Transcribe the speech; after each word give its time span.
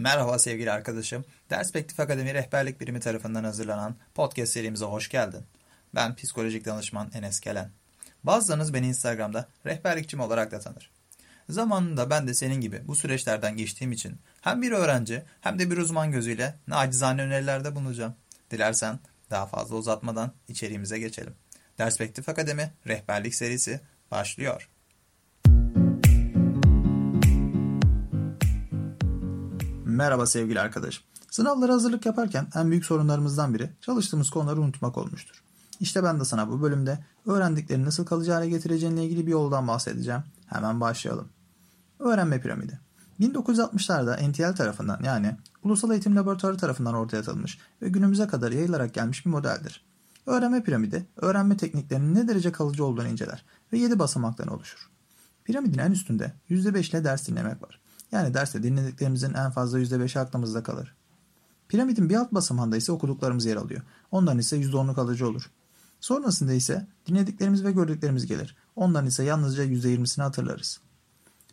Merhaba 0.00 0.38
sevgili 0.38 0.70
arkadaşım. 0.70 1.24
Perspektif 1.48 2.00
Akademi 2.00 2.34
Rehberlik 2.34 2.80
Birimi 2.80 3.00
tarafından 3.00 3.44
hazırlanan 3.44 3.96
podcast 4.14 4.52
serimize 4.52 4.84
hoş 4.84 5.08
geldin. 5.08 5.44
Ben 5.94 6.14
psikolojik 6.14 6.64
danışman 6.64 7.10
Enes 7.14 7.40
Kelen. 7.40 7.70
Bazılarınız 8.24 8.74
beni 8.74 8.86
Instagram'da 8.86 9.48
rehberlikçim 9.66 10.20
olarak 10.20 10.52
da 10.52 10.60
tanır. 10.60 10.90
Zamanında 11.48 12.10
ben 12.10 12.28
de 12.28 12.34
senin 12.34 12.60
gibi 12.60 12.82
bu 12.88 12.96
süreçlerden 12.96 13.56
geçtiğim 13.56 13.92
için 13.92 14.18
hem 14.40 14.62
bir 14.62 14.72
öğrenci 14.72 15.22
hem 15.40 15.58
de 15.58 15.70
bir 15.70 15.76
uzman 15.76 16.12
gözüyle 16.12 16.54
nacizane 16.66 17.22
önerilerde 17.22 17.74
bulunacağım. 17.74 18.14
Dilersen 18.50 18.98
daha 19.30 19.46
fazla 19.46 19.76
uzatmadan 19.76 20.32
içeriğimize 20.48 20.98
geçelim. 20.98 21.34
Perspektif 21.76 22.28
Akademi 22.28 22.72
Rehberlik 22.86 23.34
serisi 23.34 23.80
başlıyor. 24.10 24.68
Merhaba 30.00 30.26
sevgili 30.26 30.60
arkadaşım. 30.60 31.04
Sınavlara 31.30 31.72
hazırlık 31.72 32.06
yaparken 32.06 32.46
en 32.54 32.70
büyük 32.70 32.84
sorunlarımızdan 32.84 33.54
biri 33.54 33.70
çalıştığımız 33.80 34.30
konuları 34.30 34.60
unutmak 34.60 34.98
olmuştur. 34.98 35.42
İşte 35.80 36.04
ben 36.04 36.20
de 36.20 36.24
sana 36.24 36.48
bu 36.48 36.62
bölümde 36.62 36.98
öğrendiklerini 37.26 37.84
nasıl 37.84 38.06
kalıcı 38.06 38.32
hale 38.32 38.48
getireceğinle 38.48 39.04
ilgili 39.04 39.26
bir 39.26 39.30
yoldan 39.30 39.68
bahsedeceğim. 39.68 40.20
Hemen 40.46 40.80
başlayalım. 40.80 41.28
Öğrenme 41.98 42.40
piramidi. 42.40 42.80
1960'larda 43.20 44.30
NTL 44.30 44.56
tarafından 44.56 45.00
yani 45.04 45.36
Ulusal 45.62 45.90
Eğitim 45.90 46.16
Laboratuvarı 46.16 46.56
tarafından 46.56 46.94
ortaya 46.94 47.18
atılmış 47.18 47.58
ve 47.82 47.88
günümüze 47.88 48.26
kadar 48.26 48.52
yayılarak 48.52 48.94
gelmiş 48.94 49.26
bir 49.26 49.30
modeldir. 49.30 49.84
Öğrenme 50.26 50.62
piramidi, 50.62 51.06
öğrenme 51.16 51.56
tekniklerinin 51.56 52.14
ne 52.14 52.28
derece 52.28 52.52
kalıcı 52.52 52.84
olduğunu 52.84 53.08
inceler 53.08 53.44
ve 53.72 53.78
7 53.78 53.98
basamaktan 53.98 54.48
oluşur. 54.48 54.90
Piramidin 55.44 55.78
en 55.78 55.92
üstünde 55.92 56.32
%5 56.50 56.90
ile 56.90 57.04
ders 57.04 57.28
dinlemek 57.28 57.62
var. 57.62 57.80
Yani 58.12 58.34
derste 58.34 58.62
dinlediklerimizin 58.62 59.34
en 59.34 59.50
fazla 59.50 59.80
%5'i 59.80 60.20
aklımızda 60.20 60.62
kalır. 60.62 60.94
Piramidin 61.68 62.08
bir 62.08 62.14
alt 62.14 62.32
basamağında 62.32 62.76
ise 62.76 62.92
okuduklarımız 62.92 63.46
yer 63.46 63.56
alıyor. 63.56 63.82
Ondan 64.10 64.38
ise 64.38 64.56
%10'luk 64.56 64.94
kalıcı 64.94 65.28
olur. 65.28 65.50
Sonrasında 66.00 66.52
ise 66.52 66.86
dinlediklerimiz 67.06 67.64
ve 67.64 67.72
gördüklerimiz 67.72 68.26
gelir. 68.26 68.56
Ondan 68.76 69.06
ise 69.06 69.24
yalnızca 69.24 69.64
%20'sini 69.64 70.22
hatırlarız. 70.22 70.80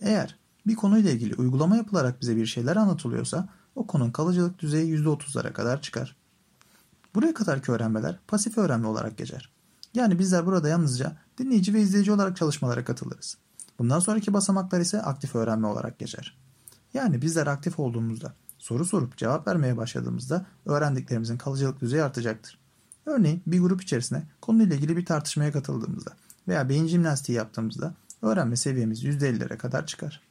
Eğer 0.00 0.38
bir 0.66 0.74
konuyla 0.74 1.10
ilgili 1.10 1.34
uygulama 1.34 1.76
yapılarak 1.76 2.20
bize 2.20 2.36
bir 2.36 2.46
şeyler 2.46 2.76
anlatılıyorsa 2.76 3.48
o 3.74 3.86
konunun 3.86 4.10
kalıcılık 4.10 4.58
düzeyi 4.58 4.98
%30'lara 4.98 5.52
kadar 5.52 5.82
çıkar. 5.82 6.16
Buraya 7.14 7.34
kadarki 7.34 7.72
öğrenmeler 7.72 8.18
pasif 8.28 8.58
öğrenme 8.58 8.86
olarak 8.86 9.18
geçer. 9.18 9.50
Yani 9.94 10.18
bizler 10.18 10.46
burada 10.46 10.68
yalnızca 10.68 11.16
dinleyici 11.38 11.74
ve 11.74 11.80
izleyici 11.80 12.12
olarak 12.12 12.36
çalışmalara 12.36 12.84
katılırız. 12.84 13.36
Bundan 13.78 14.00
sonraki 14.00 14.32
basamaklar 14.32 14.80
ise 14.80 15.02
aktif 15.02 15.34
öğrenme 15.34 15.66
olarak 15.66 15.98
geçer. 15.98 16.36
Yani 16.94 17.22
bizler 17.22 17.46
aktif 17.46 17.78
olduğumuzda, 17.78 18.34
soru 18.58 18.84
sorup 18.84 19.16
cevap 19.16 19.48
vermeye 19.48 19.76
başladığımızda 19.76 20.46
öğrendiklerimizin 20.66 21.38
kalıcılık 21.38 21.80
düzeyi 21.80 22.02
artacaktır. 22.02 22.58
Örneğin 23.06 23.42
bir 23.46 23.60
grup 23.60 23.82
içerisinde 23.82 24.22
konuyla 24.40 24.76
ilgili 24.76 24.96
bir 24.96 25.06
tartışmaya 25.06 25.52
katıldığımızda 25.52 26.10
veya 26.48 26.68
beyin 26.68 26.86
jimnastiği 26.86 27.38
yaptığımızda 27.38 27.94
öğrenme 28.22 28.56
seviyemiz 28.56 29.04
%50'lere 29.04 29.56
kadar 29.56 29.86
çıkar. 29.86 30.22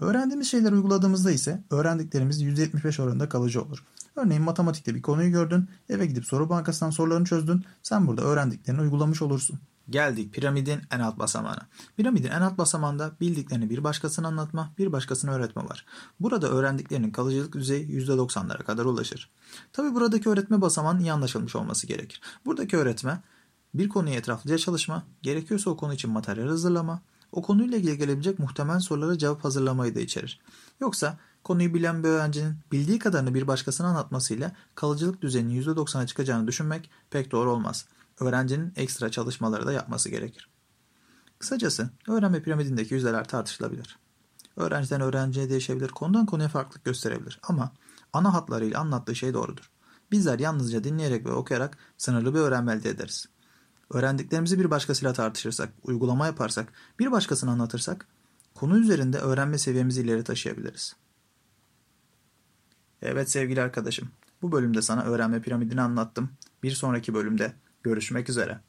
Öğrendiğimiz 0.00 0.50
şeyleri 0.50 0.74
uyguladığımızda 0.74 1.30
ise 1.30 1.62
öğrendiklerimiz 1.70 2.42
%75 2.42 3.02
oranında 3.02 3.28
kalıcı 3.28 3.62
olur. 3.62 3.84
Örneğin 4.16 4.42
matematikte 4.42 4.94
bir 4.94 5.02
konuyu 5.02 5.30
gördün, 5.30 5.68
eve 5.88 6.06
gidip 6.06 6.24
soru 6.24 6.48
bankasından 6.48 6.90
sorularını 6.90 7.24
çözdün, 7.24 7.64
sen 7.82 8.06
burada 8.06 8.22
öğrendiklerini 8.22 8.80
uygulamış 8.80 9.22
olursun. 9.22 9.58
Geldik 9.90 10.34
piramidin 10.34 10.80
en 10.90 11.00
alt 11.00 11.18
basamağına. 11.18 11.68
Piramidin 11.96 12.30
en 12.30 12.40
alt 12.40 12.58
basamağında 12.58 13.12
bildiklerini 13.20 13.70
bir 13.70 13.84
başkasına 13.84 14.26
anlatma, 14.26 14.72
bir 14.78 14.92
başkasına 14.92 15.30
öğretme 15.32 15.64
var. 15.64 15.86
Burada 16.20 16.48
öğrendiklerinin 16.48 17.10
kalıcılık 17.10 17.54
düzeyi 17.54 18.06
%90'lara 18.06 18.64
kadar 18.64 18.84
ulaşır. 18.84 19.30
Tabi 19.72 19.94
buradaki 19.94 20.28
öğretme 20.28 20.60
basamağının 20.60 21.00
iyi 21.00 21.12
anlaşılmış 21.12 21.56
olması 21.56 21.86
gerekir. 21.86 22.20
Buradaki 22.46 22.76
öğretme 22.76 23.22
bir 23.74 23.88
konuya 23.88 24.14
etraflıca 24.14 24.58
çalışma, 24.58 25.02
gerekiyorsa 25.22 25.70
o 25.70 25.76
konu 25.76 25.94
için 25.94 26.10
materyal 26.10 26.48
hazırlama, 26.48 27.02
o 27.32 27.42
konuyla 27.42 27.78
ilgili 27.78 27.98
gelebilecek 27.98 28.38
muhtemel 28.38 28.80
sorulara 28.80 29.18
cevap 29.18 29.44
hazırlamayı 29.44 29.94
da 29.94 30.00
içerir. 30.00 30.40
Yoksa 30.80 31.18
konuyu 31.44 31.74
bilen 31.74 32.04
bir 32.04 32.08
öğrencinin 32.08 32.54
bildiği 32.72 32.98
kadarını 32.98 33.34
bir 33.34 33.46
başkasına 33.46 33.86
anlatmasıyla 33.86 34.52
kalıcılık 34.74 35.22
düzeyinin 35.22 35.62
%90'a 35.62 36.06
çıkacağını 36.06 36.46
düşünmek 36.46 36.90
pek 37.10 37.30
doğru 37.32 37.52
olmaz 37.52 37.86
öğrencinin 38.20 38.72
ekstra 38.76 39.10
çalışmaları 39.10 39.66
da 39.66 39.72
yapması 39.72 40.08
gerekir. 40.08 40.48
Kısacası 41.38 41.90
öğrenme 42.08 42.42
piramidindeki 42.42 42.94
yüzdeler 42.94 43.28
tartışılabilir. 43.28 43.98
Öğrenciden 44.56 45.00
öğrenciye 45.00 45.50
değişebilir, 45.50 45.88
konudan 45.88 46.26
konuya 46.26 46.48
farklılık 46.48 46.84
gösterebilir 46.84 47.40
ama 47.42 47.72
ana 48.12 48.34
hatlarıyla 48.34 48.80
anlattığı 48.80 49.16
şey 49.16 49.34
doğrudur. 49.34 49.70
Bizler 50.10 50.38
yalnızca 50.38 50.84
dinleyerek 50.84 51.26
ve 51.26 51.32
okuyarak 51.32 51.78
sınırlı 51.96 52.34
bir 52.34 52.38
öğrenme 52.38 52.72
elde 52.72 52.90
ederiz. 52.90 53.26
Öğrendiklerimizi 53.90 54.58
bir 54.58 54.70
başkasıyla 54.70 55.12
tartışırsak, 55.12 55.72
uygulama 55.82 56.26
yaparsak, 56.26 56.72
bir 56.98 57.12
başkasına 57.12 57.50
anlatırsak, 57.50 58.06
konu 58.54 58.78
üzerinde 58.78 59.18
öğrenme 59.18 59.58
seviyemizi 59.58 60.02
ileri 60.02 60.24
taşıyabiliriz. 60.24 60.96
Evet 63.02 63.30
sevgili 63.30 63.62
arkadaşım, 63.62 64.08
bu 64.42 64.52
bölümde 64.52 64.82
sana 64.82 65.02
öğrenme 65.02 65.42
piramidini 65.42 65.80
anlattım. 65.80 66.30
Bir 66.62 66.70
sonraki 66.70 67.14
bölümde 67.14 67.52
Görüşmek 67.82 68.28
üzere. 68.28 68.60